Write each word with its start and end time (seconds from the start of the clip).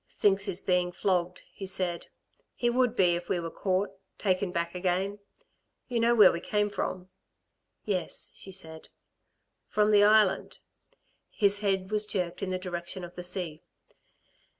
"Thinks 0.17 0.47
he's 0.47 0.63
being 0.63 0.91
flogged," 0.91 1.43
he 1.53 1.67
said. 1.67 2.07
"He 2.55 2.71
would 2.71 2.95
be 2.95 3.13
if 3.15 3.29
we 3.29 3.39
were 3.39 3.51
caught 3.51 3.91
taken 4.17 4.51
back 4.51 4.73
again. 4.73 5.19
You 5.87 5.99
know 5.99 6.15
where 6.15 6.31
we 6.31 6.39
came 6.39 6.71
from?" 6.71 7.09
"Yes," 7.85 8.31
she 8.33 8.51
said. 8.51 8.89
"From 9.67 9.91
the 9.91 10.03
Island," 10.03 10.57
his 11.29 11.59
head 11.59 11.91
was 11.91 12.07
jerked 12.07 12.41
in 12.41 12.49
the 12.49 12.57
direction 12.57 13.03
of 13.03 13.13
the 13.13 13.23
sea. 13.23 13.61